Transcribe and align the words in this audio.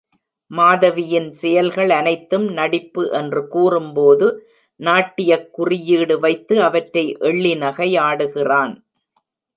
மாதவியின் 0.51 1.31
செயல்கள் 1.31 1.89
அனைத்தும் 1.89 2.47
நடிப்பு 2.51 3.03
என்று 3.11 3.47
கூறும்போது 3.47 4.27
நாட்டியக் 4.79 5.53
குறியீடு 5.53 6.19
வைத்து 6.19 6.57
அவற்றை 6.61 7.05
எள்ளி 7.19 7.53
நகையாடுகிறான். 7.55 8.73